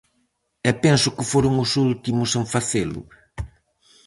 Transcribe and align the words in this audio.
E 0.69 0.71
penso 0.83 1.13
que 1.15 1.29
foron 1.31 1.53
os 1.63 1.71
últimos 1.91 2.31
en 2.41 2.45
facelo. 2.53 3.01